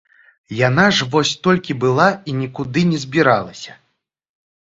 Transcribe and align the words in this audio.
Яна 0.67 0.85
ж 0.99 1.05
вось 1.15 1.33
толькі 1.47 1.75
была 1.83 2.07
і 2.31 2.35
нікуды 2.39 2.81
не 2.93 2.97
збіралася? 3.05 3.71